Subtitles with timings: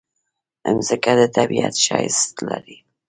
[0.75, 2.77] مځکه د طبیعت ښایست لري.